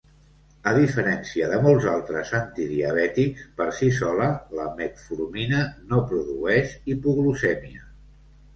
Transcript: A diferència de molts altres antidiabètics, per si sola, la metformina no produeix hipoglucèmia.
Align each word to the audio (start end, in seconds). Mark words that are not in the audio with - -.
A 0.69 0.71
diferència 0.77 1.49
de 1.51 1.59
molts 1.65 1.85
altres 1.91 2.31
antidiabètics, 2.37 3.45
per 3.61 3.69
si 3.81 3.91
sola, 3.99 4.31
la 4.61 4.67
metformina 4.81 5.63
no 5.93 6.03
produeix 6.15 6.77
hipoglucèmia. 6.97 7.89